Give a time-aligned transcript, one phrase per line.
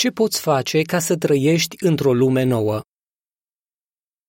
[0.00, 2.80] Ce poți face ca să trăiești într-o lume nouă?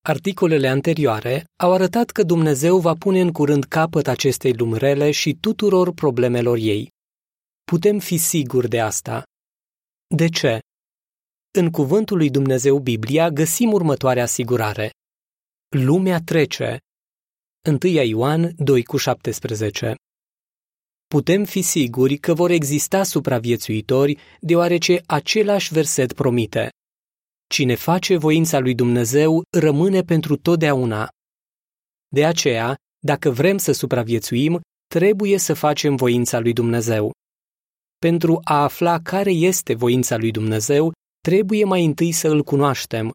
[0.01, 5.93] Articolele anterioare au arătat că Dumnezeu va pune în curând capăt acestei lumrele și tuturor
[5.93, 6.91] problemelor ei.
[7.63, 9.23] Putem fi siguri de asta.
[10.15, 10.59] De ce?
[11.51, 14.91] În cuvântul lui Dumnezeu Biblia găsim următoarea asigurare.
[15.69, 16.77] Lumea trece.
[17.83, 19.95] 1 Ioan 2 cu 17
[21.07, 26.69] Putem fi siguri că vor exista supraviețuitori, deoarece același verset promite.
[27.49, 31.09] Cine face voința lui Dumnezeu rămâne pentru totdeauna.
[32.07, 37.11] De aceea, dacă vrem să supraviețuim, trebuie să facem voința lui Dumnezeu.
[37.97, 43.11] Pentru a afla care este voința lui Dumnezeu, trebuie mai întâi să îl cunoaștem.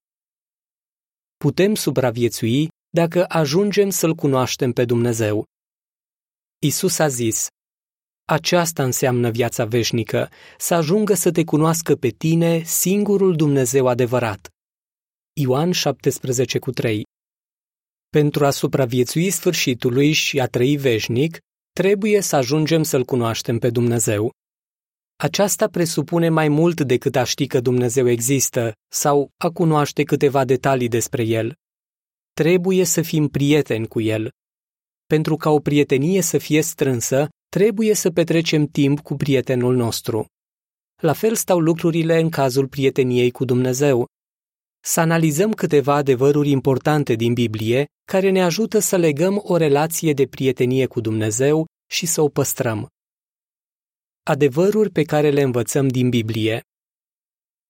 [1.37, 5.45] Putem supraviețui dacă ajungem să-l cunoaștem pe Dumnezeu.
[6.63, 7.47] Isus a zis:
[8.25, 14.49] Aceasta înseamnă viața veșnică, să ajungă să te cunoască pe tine, singurul Dumnezeu adevărat.
[15.33, 17.03] Ioan 17 cu 3
[18.09, 21.39] Pentru a supraviețui sfârșitului și a trăi veșnic,
[21.73, 24.33] trebuie să ajungem să-L cunoaștem pe Dumnezeu.
[25.17, 30.89] Aceasta presupune mai mult decât a ști că Dumnezeu există sau a cunoaște câteva detalii
[30.89, 31.55] despre El.
[32.33, 34.31] Trebuie să fim prieteni cu El.
[35.07, 40.27] Pentru ca o prietenie să fie strânsă, trebuie să petrecem timp cu prietenul nostru.
[41.03, 44.07] La fel stau lucrurile în cazul prieteniei cu Dumnezeu.
[44.81, 50.27] Să analizăm câteva adevăruri importante din Biblie care ne ajută să legăm o relație de
[50.27, 52.89] prietenie cu Dumnezeu și să o păstrăm.
[54.23, 56.61] Adevăruri pe care le învățăm din Biblie.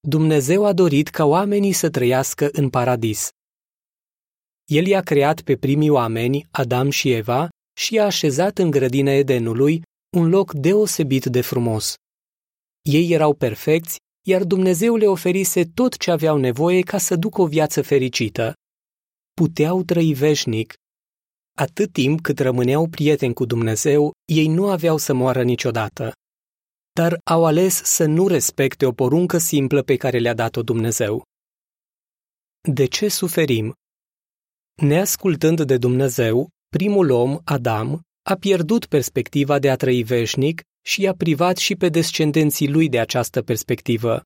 [0.09, 3.29] Dumnezeu a dorit ca oamenii să trăiască în paradis.
[4.65, 9.83] El i-a creat pe primii oameni, Adam și Eva, și a așezat în grădina Edenului
[10.17, 11.95] un loc deosebit de frumos.
[12.83, 17.47] Ei erau perfecți, iar Dumnezeu le oferise tot ce aveau nevoie ca să ducă o
[17.47, 18.55] viață fericită.
[19.35, 20.75] Puteau trăi veșnic.
[21.57, 26.13] Atât timp cât rămâneau prieteni cu Dumnezeu, ei nu aveau să moară niciodată.
[26.93, 31.23] Dar au ales să nu respecte o poruncă simplă pe care le-a dat-o Dumnezeu.
[32.69, 33.75] De ce suferim?
[34.83, 41.15] Neascultând de Dumnezeu, primul om, Adam, a pierdut perspectiva de a trăi veșnic și i-a
[41.15, 44.23] privat și pe descendenții lui de această perspectivă.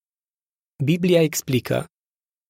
[0.85, 1.87] Biblia explică: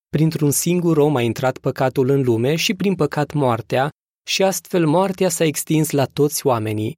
[0.08, 3.90] Printr-un singur om a intrat păcatul în lume și prin păcat moartea,
[4.26, 6.96] și astfel moartea s-a extins la toți oamenii.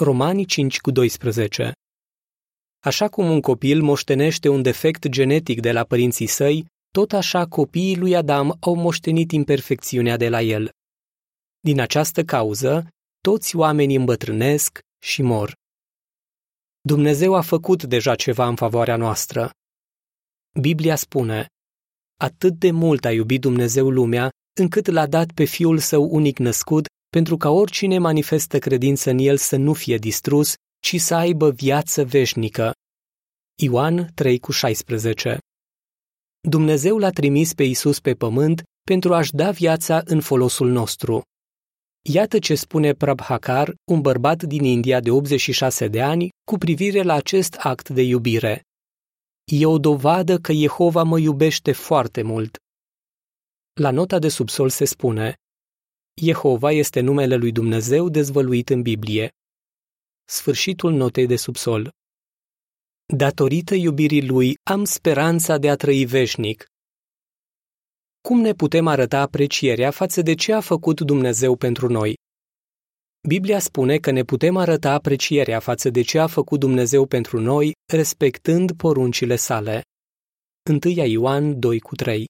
[0.00, 1.72] Romanii 5 cu 12
[2.84, 7.96] Așa cum un copil moștenește un defect genetic de la părinții săi, tot așa copiii
[7.96, 10.70] lui Adam au moștenit imperfecțiunea de la el.
[11.60, 12.88] Din această cauză,
[13.20, 15.54] toți oamenii îmbătrânesc și mor.
[16.80, 19.50] Dumnezeu a făcut deja ceva în favoarea noastră.
[20.60, 21.46] Biblia spune,
[22.16, 26.86] atât de mult a iubit Dumnezeu lumea, încât l-a dat pe Fiul Său unic născut,
[27.10, 32.04] pentru ca oricine manifestă credință în El să nu fie distrus, ci să aibă viață
[32.04, 32.72] veșnică.
[33.62, 35.38] Ioan 3 cu 16
[36.48, 41.22] Dumnezeu l-a trimis pe Isus pe pământ pentru a-și da viața în folosul nostru.
[42.02, 47.14] Iată ce spune Prabhakar, un bărbat din India de 86 de ani, cu privire la
[47.14, 48.62] acest act de iubire.
[49.44, 52.58] E o dovadă că Jehova mă iubește foarte mult.
[53.72, 55.34] La nota de subsol se spune
[56.14, 59.32] Jehova este numele lui Dumnezeu dezvăluit în Biblie.
[60.24, 61.90] Sfârșitul notei de subsol.
[63.06, 66.66] Datorită iubirii lui am speranța de a trăi veșnic,
[68.20, 72.14] cum ne putem arăta aprecierea față de ce a făcut Dumnezeu pentru noi?
[73.28, 77.72] Biblia spune că ne putem arăta aprecierea față de ce a făcut Dumnezeu pentru noi,
[77.92, 79.82] respectând poruncile sale.
[80.84, 82.24] 1 Ioan 2 cu 3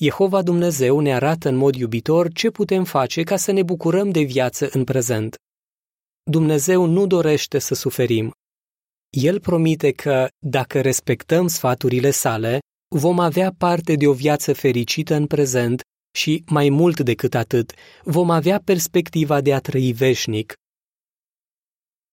[0.00, 4.20] Jehova Dumnezeu ne arată în mod iubitor ce putem face ca să ne bucurăm de
[4.20, 5.36] viață în prezent.
[6.22, 8.32] Dumnezeu nu dorește să suferim.
[9.10, 15.26] El promite că, dacă respectăm sfaturile sale, vom avea parte de o viață fericită în
[15.26, 15.80] prezent
[16.16, 20.54] și, mai mult decât atât, vom avea perspectiva de a trăi veșnic.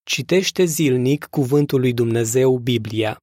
[0.02, 3.18] Citește zilnic cuvântul lui Dumnezeu Biblia.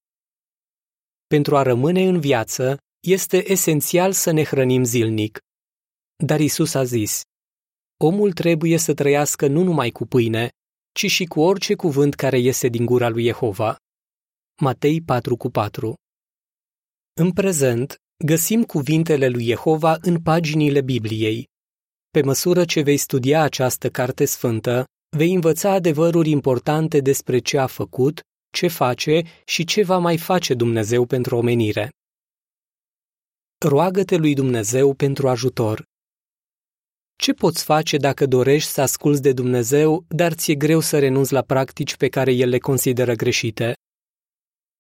[1.27, 2.77] Pentru a rămâne în viață,
[3.07, 5.39] este esențial să ne hrănim zilnic.
[6.15, 7.21] Dar Isus a zis,
[7.97, 10.50] omul trebuie să trăiască nu numai cu pâine,
[10.91, 13.75] ci și cu orice cuvânt care iese din gura lui Jehova.
[14.61, 15.95] Matei 4 cu 4
[17.13, 21.48] în prezent, găsim cuvintele lui Jehova în paginile Bibliei.
[22.10, 24.86] Pe măsură ce vei studia această carte sfântă,
[25.18, 28.21] vei învăța adevăruri importante despre ce a făcut,
[28.51, 31.89] ce face și ce va mai face Dumnezeu pentru omenire.
[33.65, 35.83] Roagă-te lui Dumnezeu pentru ajutor.
[37.15, 41.42] Ce poți face dacă dorești să asculți de Dumnezeu, dar ți-e greu să renunți la
[41.42, 43.75] practici pe care El le consideră greșite?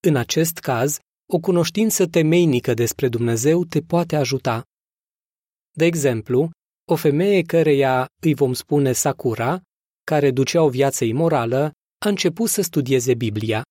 [0.07, 0.99] În acest caz,
[1.35, 4.63] o cunoștință temeinică despre Dumnezeu te poate ajuta.
[5.71, 6.49] De exemplu,
[6.91, 9.61] o femeie căreia îi vom spune Sakura,
[10.03, 11.71] care ducea o viață imorală,
[12.05, 13.63] a început să studieze Biblia.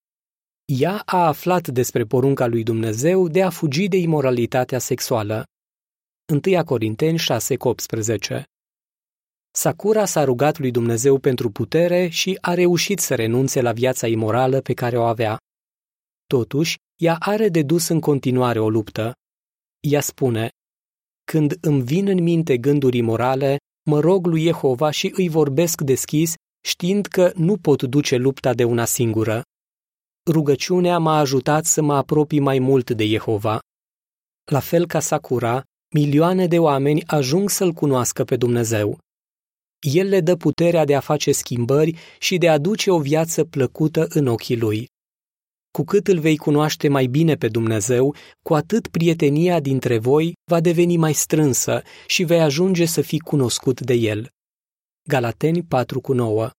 [0.65, 5.45] Ea a aflat despre porunca lui Dumnezeu de a fugi de imoralitatea sexuală.
[6.33, 8.43] 1 Corinteni 6,18
[9.55, 14.61] Sakura s-a rugat lui Dumnezeu pentru putere și a reușit să renunțe la viața imorală
[14.61, 15.37] pe care o avea.
[16.27, 19.15] Totuși, ea are de dus în continuare o luptă.
[19.81, 20.49] Ea spune,
[21.25, 23.57] Când îmi vin în minte gânduri morale,
[23.91, 26.35] mă rog lui Jehova și îi vorbesc deschis,
[26.65, 29.43] știind că nu pot duce lupta de una singură.
[30.31, 33.59] Rugăciunea m-a ajutat să mă apropii mai mult de Jehova.
[34.51, 35.63] La fel ca Sakura,
[35.95, 38.99] milioane de oameni ajung să-L cunoască pe Dumnezeu.
[39.81, 44.07] El le dă puterea de a face schimbări și de a duce o viață plăcută
[44.09, 44.92] în ochii lui.
[45.73, 50.61] Cu cât îl vei cunoaște mai bine pe Dumnezeu, cu atât prietenia dintre voi va
[50.61, 54.29] deveni mai strânsă și vei ajunge să fii cunoscut de el.
[55.09, 56.51] Galateni 4:9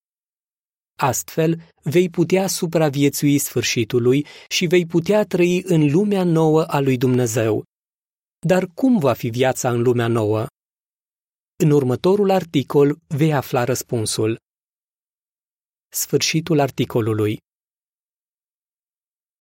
[1.00, 7.64] Astfel, vei putea supraviețui sfârșitului și vei putea trăi în lumea nouă a lui Dumnezeu.
[8.48, 10.46] Dar cum va fi viața în lumea nouă?
[11.64, 14.40] În următorul articol vei afla răspunsul.
[15.90, 17.40] Sfârșitul articolului.